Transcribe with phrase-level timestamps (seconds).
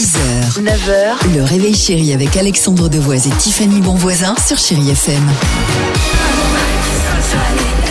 [0.00, 5.22] 6h, 9h, le réveil chéri avec Alexandre Devoise et Tiffany Bonvoisin sur Chérie FM.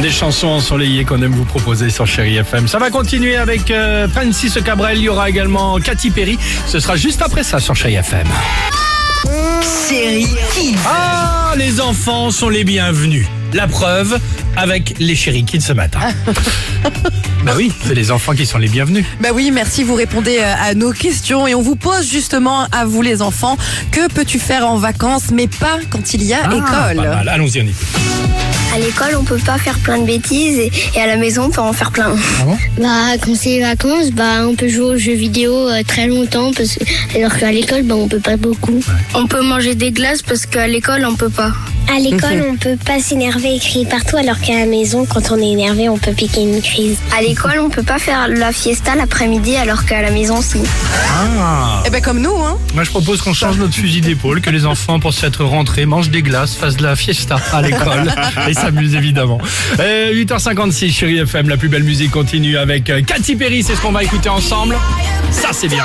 [0.00, 2.68] Des chansons ensoleillées qu'on aime vous proposer sur Chéri FM.
[2.68, 4.96] Ça va continuer avec euh, Francis Cabrel.
[4.96, 6.38] Il y aura également Katy Perry.
[6.66, 8.28] Ce sera juste après ça sur Chéri FM.
[9.86, 10.78] Chérie Kids.
[10.86, 13.26] Ah, les enfants sont les bienvenus.
[13.52, 14.18] La preuve
[14.56, 16.00] avec les Chéri Kids ce matin.
[17.44, 19.04] bah oui, c'est les enfants qui sont les bienvenus.
[19.20, 22.84] Bah oui, merci, vous répondez euh, à nos questions et on vous pose justement à
[22.84, 23.56] vous les enfants,
[23.92, 27.06] que peux-tu faire en vacances mais pas quand il y a Ah, école?
[27.28, 28.76] Allons-y, on y va.
[28.76, 31.50] À l'école, on peut pas faire plein de bêtises et, et à la maison, on
[31.50, 32.14] peut en faire plein.
[32.78, 36.52] Bah, quand c'est les vacances, bah, on peut jouer aux jeux vidéo euh, très longtemps,
[36.52, 38.80] parce que, alors qu'à l'école, bah, on peut pas beaucoup.
[39.14, 41.52] On peut manger des glaces parce qu'à l'école, on peut pas.
[41.92, 45.38] À l'école, on peut pas s'énerver et crier partout, alors qu'à la maison, quand on
[45.38, 46.98] est énervé, on peut piquer une crise.
[47.16, 50.58] À l'école, on peut pas faire la fiesta l'après-midi alors qu'à la maison, si.
[51.08, 51.82] Ah.
[51.86, 54.66] Eh ben comme nous, hein Moi, je propose qu'on change notre fusil d'épaule, que les
[54.66, 58.12] enfants, pour s'être rentrés, mangent des glaces, fassent de la fiesta à l'école
[58.48, 59.38] et s'amusent évidemment.
[59.78, 63.80] Euh, 8h56, Chéri FM, la plus belle musique continue avec euh, Katy Perry, c'est ce
[63.80, 64.76] qu'on va écouter ensemble.
[65.30, 65.84] Ça, c'est bien.